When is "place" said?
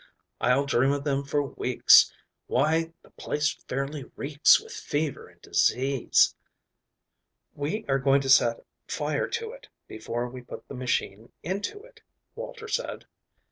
3.11-3.53